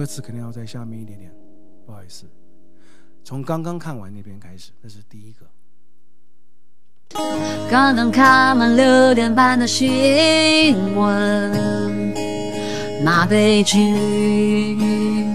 [0.00, 1.30] 歌词肯定要在下面一点点，
[1.84, 2.24] 不好意思。
[3.22, 5.46] 从刚刚看完那边开始，那是第一个。
[7.70, 12.14] 刚刚看完六点半的新闻，
[13.04, 15.28] 那悲剧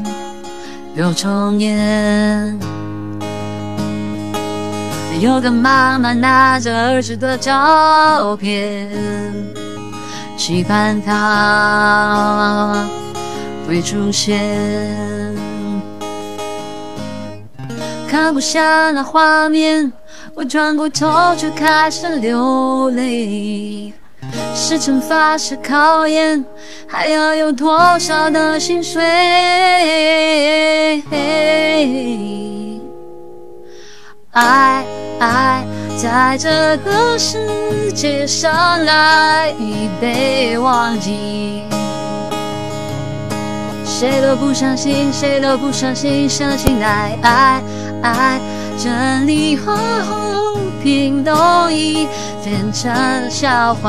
[0.95, 2.59] 又重演。
[5.21, 8.89] 有个妈妈拿着儿子的照片，
[10.35, 12.83] 期盼他
[13.67, 15.35] 会出现。
[18.07, 19.91] 看不下那画面，
[20.33, 23.93] 我转过头就开始流泪。
[24.55, 26.43] 是惩罚，是考验，
[26.87, 29.03] 还要有多少的心碎？
[34.31, 34.83] 爱
[35.19, 35.63] 爱
[35.97, 36.49] 在这
[36.83, 41.61] 个世界上来已被忘记，
[43.97, 47.61] 谁都不相信，谁都不相信，相信爱爱
[48.01, 48.41] 爱，
[48.77, 49.73] 真理和
[50.83, 52.05] 平都已
[52.43, 52.91] 变成
[53.31, 53.87] 笑话。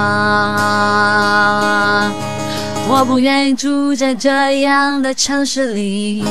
[2.89, 6.25] 我不愿意住在这样的城市里。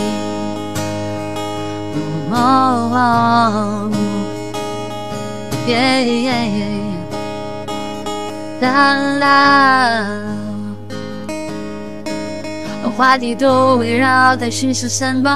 [2.31, 3.91] 哦，
[5.67, 6.31] 耶耶，
[8.61, 10.07] 啦啦，
[12.97, 15.31] 话题都围绕在讯息三宝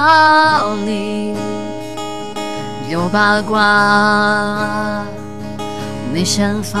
[0.86, 1.34] 里，
[2.88, 5.04] 有八卦，
[6.10, 6.80] 没想法，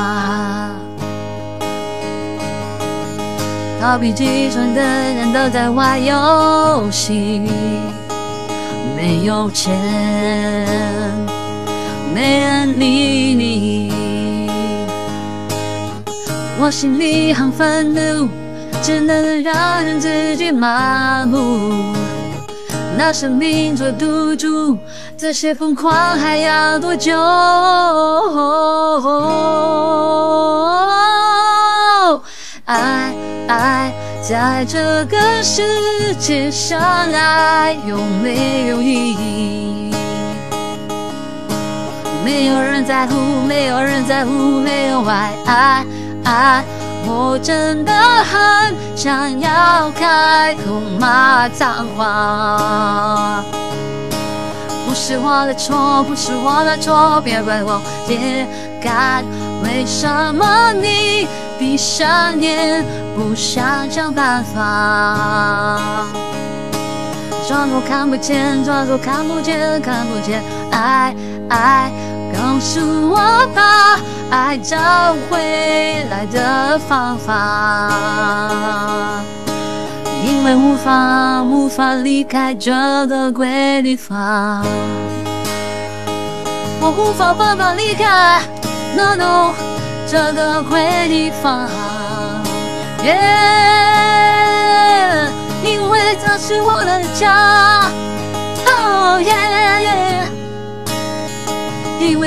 [3.78, 7.42] 逃避计算的人都在玩游戏。
[8.96, 9.74] 没有钱，
[12.14, 13.92] 没人理你。
[16.58, 18.28] 我心里很愤怒，
[18.82, 19.54] 只能让
[20.00, 21.94] 自己麻木。
[22.96, 24.76] 拿生命做赌注，
[25.16, 27.12] 这些疯狂还要多久？
[32.64, 33.14] 爱
[33.48, 33.92] 爱。
[34.22, 39.92] 在这个世界上，爱有没有意义？
[42.24, 43.14] 没有人在乎，
[43.48, 44.30] 没有人在乎，
[44.60, 45.84] 没有爱爱
[46.24, 46.64] 爱。
[47.06, 53.42] 我真的很想要开口骂脏话。
[54.86, 58.46] 不是我的错，不是我的错，别怪我也
[58.82, 59.22] 该。
[59.62, 61.28] 为什么你
[61.58, 62.84] 闭上眼？
[63.16, 65.90] 不想想办法，
[67.46, 70.42] 装作看不见，装作看不见，看不见。
[70.72, 71.14] 爱
[71.50, 71.92] 爱，
[72.32, 73.16] 告诉我
[73.54, 73.98] 吧，
[74.30, 74.76] 爱找
[75.28, 77.90] 回来的方法。
[80.24, 82.72] 因为无法无法离开这
[83.08, 84.64] 个鬼地方，
[86.80, 88.40] 我无法办法离开
[88.96, 89.54] ，no no，
[90.06, 91.68] 这个鬼地方。
[93.04, 93.16] 耶，
[95.64, 97.84] 因为这是我的家。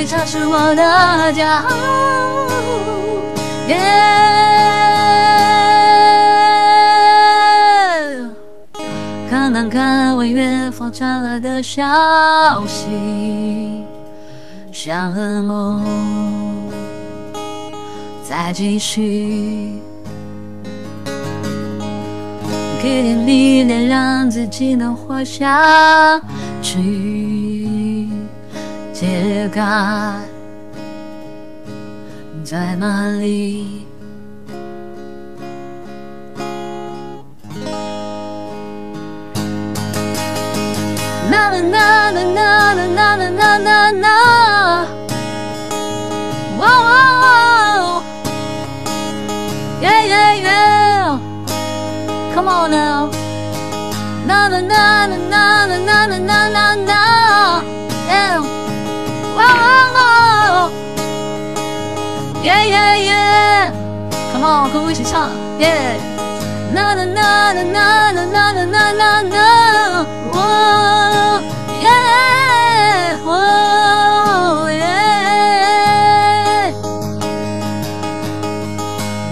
[0.06, 1.64] 这是我的家。
[3.68, 3.78] 耶，
[9.30, 11.82] 可能看我远方传来的消
[12.68, 13.86] 息，
[14.72, 15.82] 想和梦
[18.28, 19.82] 再继续。
[22.82, 26.22] 给点力量，让自己能活下
[26.62, 27.33] 去。
[29.04, 29.60] 世界
[32.46, 33.84] 在哪里？
[64.74, 65.30] 和我一起唱
[65.60, 66.00] 耶
[66.74, 69.38] 呐呐呐呐呐呐呐呐呐呐
[71.84, 71.88] 耶
[73.24, 73.30] 喔
[74.72, 74.74] 耶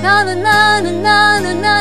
[0.04, 0.46] 呐呐呐
[0.80, 1.81] 呐呐呐